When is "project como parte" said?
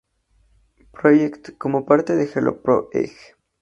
0.93-2.15